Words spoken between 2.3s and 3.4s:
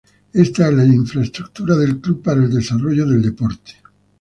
el desarrollo del